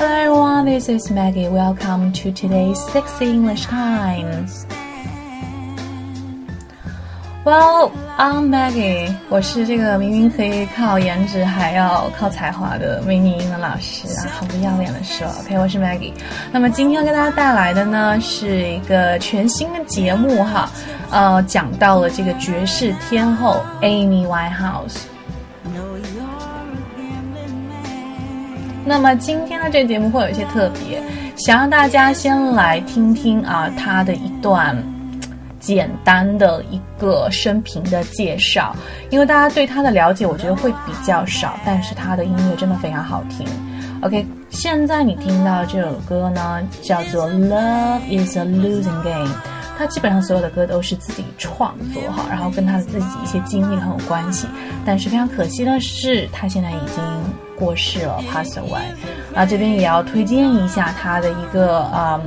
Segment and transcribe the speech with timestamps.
[0.00, 1.46] Hello everyone, this is Maggie.
[1.46, 4.46] Welcome to today's Sexy English Time.
[7.44, 9.14] Well, I'm Maggie.
[9.28, 15.26] 我是这个明明可以靠颜值还要靠才华的美女英文老师啊，好不要脸的说。
[15.42, 16.14] OK，我是 Maggie。
[16.50, 20.70] 那么今天要跟大家带来的呢是一个全新的节目哈，
[21.10, 24.96] 呃，讲到了这个爵士天后 Amy Winehouse。
[28.84, 31.02] 那么今天的这个节目会有一些特别，
[31.36, 34.76] 想让大家先来听听啊，他的一段
[35.60, 38.74] 简单的一个生平的介绍，
[39.10, 43.46] 因为大家对他的了解，我觉得会比较少，但是他的音乐真的非常好听。
[44.00, 49.28] OK，现在你听到这首歌呢，叫做《Love Is a Losing Game》，
[49.76, 54.46] 他基本上所有的歌都是自己创作哈，然后跟他的自己一些经历很有关系，
[54.86, 57.04] 但是非常可惜的是，他现在已经。
[57.60, 58.82] 过世了，pass away。
[59.36, 62.20] 啊，这边也要推荐一下他的一个嗯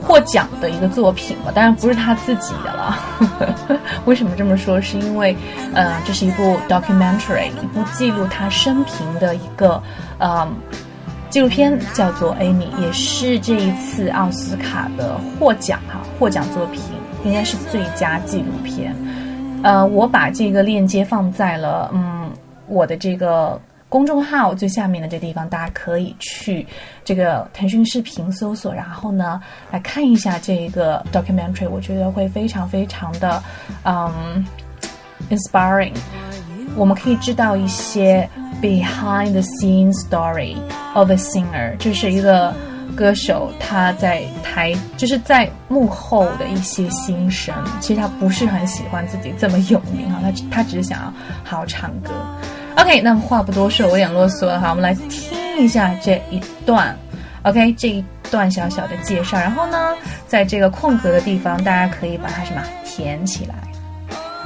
[0.00, 2.98] 获奖的一个作品吧，当然不是他自己的了。
[4.06, 4.80] 为什么这么说？
[4.80, 5.36] 是因为
[5.74, 9.80] 呃，这是一部 documentary，一部记录他生平的一个
[10.18, 10.48] 呃
[11.28, 16.80] 纪录片，叫做《Amy》，也是这一次奥斯卡的获奖哈获奖作品，
[17.24, 18.96] 应该是最佳纪录片。
[19.62, 22.30] 呃，我把这个链接放在了嗯
[22.66, 23.60] 我的这个。
[23.92, 26.66] 公众号最下面的这地方，大家可以去
[27.04, 29.38] 这个腾讯视频搜索，然后呢
[29.70, 33.42] 来看一下这一个 documentary，我觉得会非常非常的
[33.84, 34.42] 嗯
[35.28, 35.92] inspiring。
[36.74, 38.26] 我们可以知道一些
[38.62, 40.56] behind the scene story
[40.94, 42.54] of a singer，就是一个
[42.96, 47.54] 歌手他在台就是在幕后的一些心声。
[47.78, 51.12] 其实他不是很喜欢自己这么有名啊，他他只是想要
[51.44, 52.10] 好好唱歌。
[52.75, 56.95] OK，那么话不多说，我有点啰嗦了哈，我们来听一下这一段，
[57.43, 59.95] OK，这一段小小的介绍，然后呢，
[60.27, 63.55] 在这个空格的地方，大家可以把它什么填起来，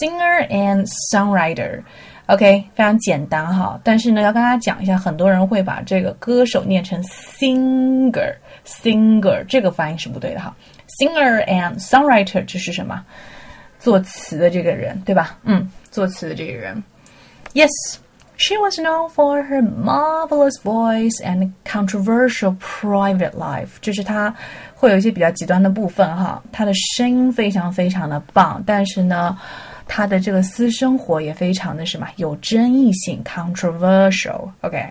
[0.00, 1.82] singer and songwriter。
[2.28, 8.34] OK，非常简单哈，但是呢，要跟大家讲一下，很多人会把这个歌手念成 singer。
[8.66, 10.54] Singer 这个发音是不对的哈
[11.00, 13.02] ，Singer and songwriter 就是什么？
[13.78, 15.38] 作词的这个人，对吧？
[15.44, 16.82] 嗯，作词的这个人。
[17.54, 17.70] Yes,
[18.36, 23.68] she was known for her marvelous voice and controversial private life。
[23.80, 24.34] 就是她
[24.74, 29.38] 会有一些比较极端的部分哈，她的声音非常非常的棒，但是呢，
[29.88, 34.48] 他的这个私生活也非常的什么有争议性，controversial。
[34.60, 34.86] OK。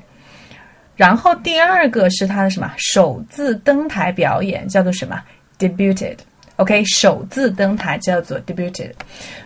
[0.96, 5.22] 然后第二个是他的什么首次登台表演，叫做什么
[5.59, 6.18] debuted。
[6.56, 8.91] OK，首次登台叫做 debuted。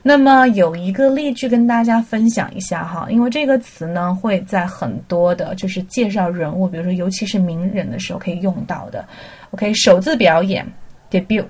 [0.02, 9.06] 那么有一个例句跟大家分享一下哈，因为这个词呢会在很多的就是介绍人物，比如说尤其是名人的时候可以用到的。
[9.50, 10.66] OK，首次表演
[11.12, 11.46] debut。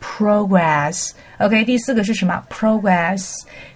[0.00, 1.12] progress.
[1.38, 2.42] OK，第四个是什么？
[2.50, 3.30] Progress。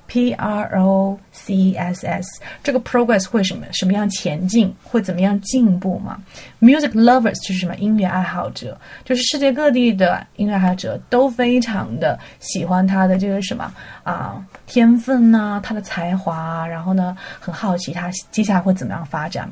[0.06, 2.28] P R O C S S，
[2.62, 6.22] 这个 progress 会什么什么样前进，会怎么样进步嘛？
[6.60, 13.72] Music lovers 就是什么音乐爱好者，就是世界各地的音乐爱好者都非常的喜欢他的这个什么
[14.02, 19.50] 啊天分呐，他的才华，然后呢很好奇他接下来会怎么样发展。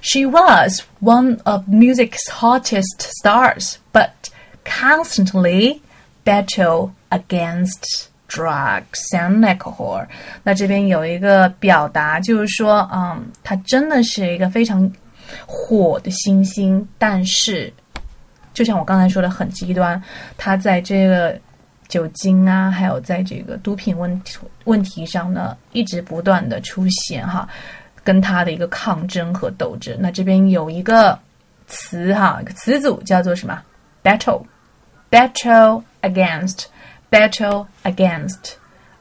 [0.00, 4.10] She was one of music's hottest stars, but
[4.64, 5.80] constantly
[6.24, 10.05] battled against drugs and alcohol。
[10.43, 14.91] 那这边有一个表达，就是说，嗯，他真的是一个非常
[15.45, 17.71] 火的新星，但是
[18.53, 20.01] 就像我刚才说的，很极端。
[20.37, 21.39] 他在这个
[21.87, 27.47] 酒精啊，还有在这个毒品问题问题上呢，一直不断的出现哈，
[28.03, 29.97] 跟他的一个抗争和斗争。
[29.99, 31.17] 那这边有一个
[31.67, 33.61] 词哈，词组叫做什么
[34.03, 36.65] ？battle，battle against。
[37.09, 38.53] Battle against,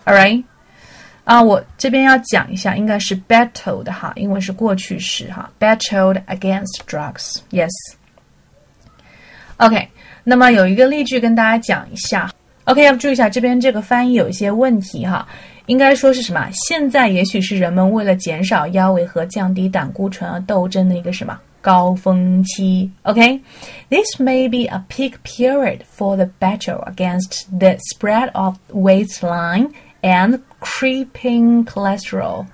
[0.05, 0.43] all right?
[1.25, 7.71] 啊，我这边要讲一下，应该是 battled 哈，因为是过去式哈，battled against drugs，yes。
[9.57, 9.89] OK，
[10.23, 12.31] 那么有一个例句跟大家讲一下
[12.65, 15.27] ，OK，要注意一下这边这个翻译有一些问题哈，
[15.67, 16.49] 应该说是什么？
[16.53, 21.37] 现在也许是人们为了减少腰围和降低胆固醇而斗争的一个什么？
[21.66, 31.66] 高峰期，OK。This may be a peak period for the battle against the spread of waistline and creeping
[31.66, 32.46] cholesterol.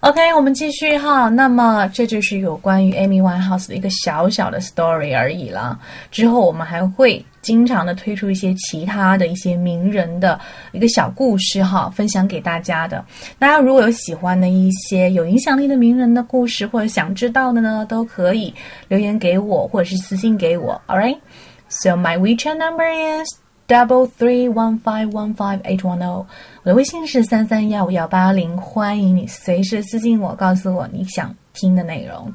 [0.00, 1.28] OK，我们继续哈。
[1.28, 5.78] 那么这就是有关于 Amy Winehouse 的一个小小的 story 而已了。
[6.10, 10.39] 之后我们还会 经常的推出一些其他的一些名人的
[10.71, 13.05] 一个小故事哈，分享给大家的。
[13.37, 18.51] 大家如果有喜欢的一些有影响力的名人的故事，或者想知道的呢，都可以
[18.87, 20.81] 留言给我，或者是私信给我。
[20.87, 22.83] All right，so my WeChat number
[23.23, 23.29] is
[23.67, 26.25] double three one five one five eight one zero。
[26.63, 32.33] 我的微信是三三幺五幺八零，欢迎你随时私信我，告诉我你想听的内容。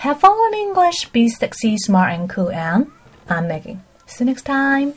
[0.00, 2.86] Have fun in English, be sexy, smart and cool, and
[3.28, 3.76] I'm Maggie.
[4.08, 4.94] See you next time.